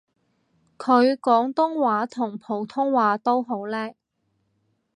[0.79, 3.93] 佢廣東話同普通話都好叻